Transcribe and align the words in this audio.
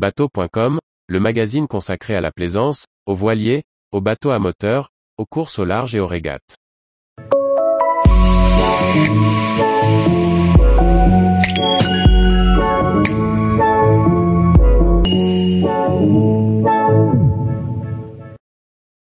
Bateau.com, 0.00 0.78
le 1.08 1.20
magazine 1.20 1.68
consacré 1.68 2.14
à 2.14 2.22
la 2.22 2.30
plaisance, 2.30 2.86
aux 3.04 3.14
voiliers, 3.14 3.64
aux 3.92 4.00
bateaux 4.00 4.30
à 4.30 4.38
moteur, 4.38 4.88
aux 5.18 5.26
courses 5.26 5.58
au 5.58 5.66
large 5.66 5.94
et 5.94 6.00
aux 6.00 6.06
régates. 6.06 6.56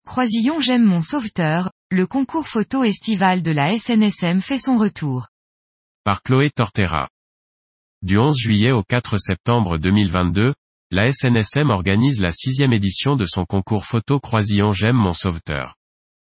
Croisillon 0.05 0.59
J'aime 0.59 0.83
mon 0.83 1.01
sauveteur, 1.01 1.71
le 1.89 2.05
concours 2.05 2.45
photo 2.45 2.83
estival 2.83 3.41
de 3.41 3.49
la 3.49 3.75
SNSM 3.75 4.41
fait 4.41 4.59
son 4.59 4.77
retour. 4.77 5.25
Par 6.03 6.21
Chloé 6.21 6.51
Tortera. 6.51 7.09
Du 8.03 8.19
11 8.19 8.37
juillet 8.37 8.71
au 8.71 8.83
4 8.83 9.17
septembre 9.17 9.79
2022, 9.79 10.53
la 10.93 11.11
SNSM 11.11 11.71
organise 11.71 12.19
la 12.21 12.29
sixième 12.29 12.71
édition 12.71 13.15
de 13.15 13.25
son 13.25 13.45
concours 13.45 13.83
photo 13.83 14.19
Croisillon 14.19 14.71
J'aime 14.71 14.95
mon 14.95 15.11
sauveteur. 15.11 15.73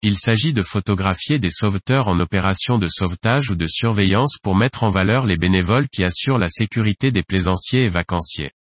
Il 0.02 0.18
s'agit 0.18 0.54
de 0.54 0.62
photographier 0.62 1.40
des 1.40 1.50
sauveteurs 1.50 2.08
en 2.08 2.18
opération 2.22 2.77
de 2.77 2.88
sauvetage 2.88 3.52
ou 3.52 3.55
de 3.55 3.68
surveillance 3.68 4.38
pour 4.41 4.55
mettre 4.55 4.86
en 4.86 4.90
valeur 4.90 5.26
les 5.26 5.36
bénévoles 5.36 5.90
qui 5.90 6.05
assurent 6.05 6.38
la 6.38 6.48
sécurité 6.48 7.12
des 7.12 7.22
plaisanciers 7.22 7.84
et 7.84 7.90
vacanciers. 7.90 8.52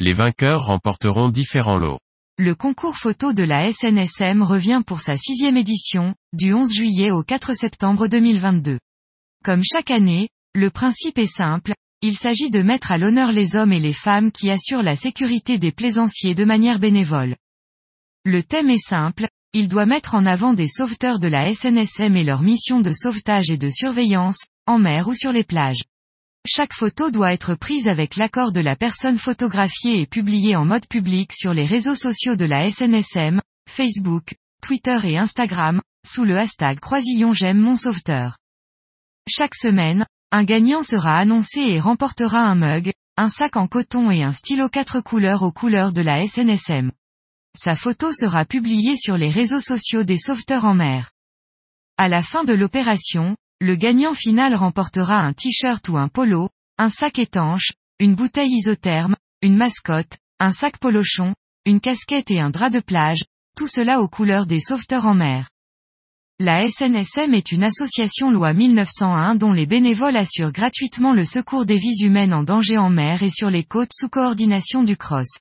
Les 0.00 0.12
vainqueurs 0.12 0.66
remporteront 0.66 1.28
différents 1.28 1.78
lots. 1.78 2.00
Le 2.36 2.56
concours 2.56 2.96
photo 2.96 3.32
de 3.32 3.44
la 3.44 3.72
SNSM 3.72 4.42
revient 4.42 4.82
pour 4.84 4.98
sa 5.00 5.16
sixième 5.16 5.56
édition, 5.56 6.16
du 6.32 6.52
11 6.52 6.74
juillet 6.74 7.12
au 7.12 7.22
4 7.22 7.54
septembre 7.54 8.08
2022. 8.08 8.80
Comme 9.44 9.62
chaque 9.62 9.92
année, 9.92 10.30
le 10.52 10.70
principe 10.70 11.16
est 11.18 11.32
simple, 11.32 11.74
il 12.00 12.16
s'agit 12.16 12.50
de 12.50 12.62
mettre 12.62 12.92
à 12.92 12.98
l'honneur 12.98 13.32
les 13.32 13.56
hommes 13.56 13.72
et 13.72 13.80
les 13.80 13.92
femmes 13.92 14.30
qui 14.30 14.50
assurent 14.50 14.82
la 14.82 14.94
sécurité 14.94 15.58
des 15.58 15.72
plaisanciers 15.72 16.34
de 16.34 16.44
manière 16.44 16.78
bénévole. 16.78 17.34
Le 18.24 18.42
thème 18.42 18.70
est 18.70 18.76
simple, 18.84 19.26
il 19.52 19.68
doit 19.68 19.86
mettre 19.86 20.14
en 20.14 20.26
avant 20.26 20.54
des 20.54 20.68
sauveteurs 20.68 21.18
de 21.18 21.28
la 21.28 21.52
SNSM 21.52 22.16
et 22.16 22.22
leur 22.22 22.42
mission 22.42 22.80
de 22.80 22.92
sauvetage 22.92 23.50
et 23.50 23.56
de 23.56 23.70
surveillance, 23.70 24.38
en 24.66 24.78
mer 24.78 25.08
ou 25.08 25.14
sur 25.14 25.32
les 25.32 25.44
plages. 25.44 25.82
Chaque 26.46 26.72
photo 26.72 27.10
doit 27.10 27.32
être 27.32 27.54
prise 27.54 27.88
avec 27.88 28.16
l'accord 28.16 28.52
de 28.52 28.60
la 28.60 28.76
personne 28.76 29.18
photographiée 29.18 30.00
et 30.00 30.06
publiée 30.06 30.54
en 30.54 30.64
mode 30.64 30.86
public 30.86 31.32
sur 31.32 31.52
les 31.52 31.64
réseaux 31.64 31.96
sociaux 31.96 32.36
de 32.36 32.44
la 32.44 32.70
SNSM, 32.70 33.40
Facebook, 33.68 34.34
Twitter 34.62 34.98
et 35.04 35.18
Instagram, 35.18 35.80
sous 36.06 36.24
le 36.24 36.38
hashtag 36.38 36.78
Croisillon 36.78 37.34
sauveteur. 37.76 38.38
Chaque 39.28 39.54
semaine, 39.54 40.06
un 40.30 40.44
gagnant 40.44 40.82
sera 40.82 41.18
annoncé 41.18 41.60
et 41.60 41.80
remportera 41.80 42.40
un 42.40 42.54
mug, 42.54 42.92
un 43.16 43.30
sac 43.30 43.56
en 43.56 43.66
coton 43.66 44.10
et 44.10 44.22
un 44.22 44.32
stylo 44.32 44.68
quatre 44.68 45.00
couleurs 45.00 45.42
aux 45.42 45.52
couleurs 45.52 45.92
de 45.92 46.02
la 46.02 46.26
SNSM. 46.26 46.92
Sa 47.56 47.74
photo 47.74 48.12
sera 48.12 48.44
publiée 48.44 48.96
sur 48.96 49.16
les 49.16 49.30
réseaux 49.30 49.60
sociaux 49.60 50.04
des 50.04 50.18
sauveteurs 50.18 50.66
en 50.66 50.74
mer. 50.74 51.10
À 51.96 52.08
la 52.08 52.22
fin 52.22 52.44
de 52.44 52.52
l'opération, 52.52 53.36
le 53.60 53.74
gagnant 53.74 54.12
final 54.12 54.54
remportera 54.54 55.18
un 55.18 55.32
t-shirt 55.32 55.88
ou 55.88 55.96
un 55.96 56.08
polo, 56.08 56.50
un 56.76 56.90
sac 56.90 57.18
étanche, 57.18 57.72
une 57.98 58.14
bouteille 58.14 58.52
isotherme, 58.52 59.16
une 59.42 59.56
mascotte, 59.56 60.18
un 60.38 60.52
sac 60.52 60.78
polochon, 60.78 61.34
une 61.64 61.80
casquette 61.80 62.30
et 62.30 62.40
un 62.40 62.50
drap 62.50 62.70
de 62.70 62.80
plage, 62.80 63.24
tout 63.56 63.66
cela 63.66 64.00
aux 64.00 64.08
couleurs 64.08 64.46
des 64.46 64.60
sauveteurs 64.60 65.06
en 65.06 65.14
mer. 65.14 65.48
La 66.40 66.64
SNSM 66.68 67.34
est 67.34 67.50
une 67.50 67.64
association 67.64 68.30
loi 68.30 68.52
1901 68.52 69.34
dont 69.34 69.52
les 69.52 69.66
bénévoles 69.66 70.16
assurent 70.16 70.52
gratuitement 70.52 71.12
le 71.12 71.24
secours 71.24 71.66
des 71.66 71.78
vies 71.78 72.04
humaines 72.04 72.32
en 72.32 72.44
danger 72.44 72.78
en 72.78 72.90
mer 72.90 73.24
et 73.24 73.30
sur 73.30 73.50
les 73.50 73.64
côtes 73.64 73.90
sous 73.92 74.08
coordination 74.08 74.84
du 74.84 74.96
CROSS. 74.96 75.40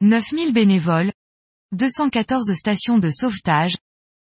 9000 0.00 0.52
bénévoles, 0.52 1.12
214 1.70 2.52
stations 2.52 2.98
de 2.98 3.12
sauvetage, 3.12 3.76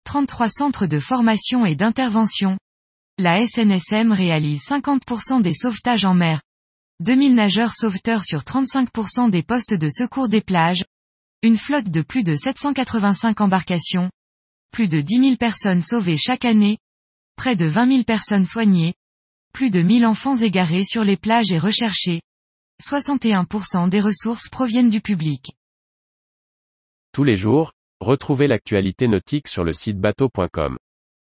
33 0.03 0.49
centres 0.49 0.87
de 0.87 0.99
formation 0.99 1.65
et 1.65 1.75
d'intervention. 1.75 2.59
La 3.17 3.47
SNSM 3.47 4.11
réalise 4.11 4.63
50% 4.67 5.41
des 5.41 5.53
sauvetages 5.53 6.03
en 6.03 6.15
mer. 6.15 6.41
2000 6.99 7.33
nageurs 7.33 7.73
sauveteurs 7.73 8.25
sur 8.25 8.39
35% 8.39 9.29
des 9.29 9.41
postes 9.41 9.73
de 9.73 9.87
secours 9.89 10.27
des 10.27 10.41
plages. 10.41 10.83
Une 11.43 11.55
flotte 11.55 11.89
de 11.89 12.01
plus 12.01 12.25
de 12.25 12.35
785 12.35 13.39
embarcations. 13.39 14.11
Plus 14.73 14.89
de 14.89 15.01
10 15.01 15.19
000 15.19 15.35
personnes 15.37 15.81
sauvées 15.81 16.17
chaque 16.17 16.45
année. 16.45 16.79
Près 17.35 17.55
de 17.55 17.67
20 17.67 17.87
000 17.89 18.03
personnes 18.05 18.43
soignées. 18.43 18.95
Plus 19.53 19.69
de 19.69 19.83
1000 19.83 20.03
enfants 20.03 20.35
égarés 20.35 20.83
sur 20.83 21.03
les 21.03 21.15
plages 21.15 21.51
et 21.51 21.59
recherchés. 21.59 22.21
61% 22.81 23.87
des 23.87 24.01
ressources 24.01 24.49
proviennent 24.49 24.89
du 24.89 24.99
public. 24.99 25.51
Tous 27.11 27.23
les 27.23 27.37
jours, 27.37 27.71
retrouvez 27.99 28.47
l'actualité 28.47 29.07
nautique 29.07 29.47
sur 29.47 29.63
le 29.63 29.73
site 29.73 29.99
bateau.com. 29.99 30.75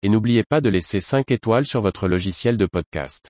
Et 0.03 0.09
n'oubliez 0.09 0.43
pas 0.43 0.61
de 0.61 0.69
laisser 0.69 0.99
5 0.99 1.31
étoiles 1.31 1.67
sur 1.67 1.81
votre 1.81 2.09
logiciel 2.09 2.57
de 2.57 2.67
podcast. 2.67 3.29